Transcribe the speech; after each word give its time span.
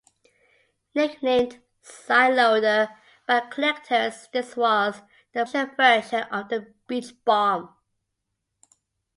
Nicknamed 0.95 1.61
"Side-loader" 1.83 2.89
by 3.27 3.39
collectors, 3.41 4.27
this 4.33 4.57
was 4.57 4.99
the 5.31 5.45
production 5.45 5.75
version 5.75 6.23
of 6.33 6.49
the 6.49 6.73
Beach 6.87 7.13
Bomb. 7.23 7.75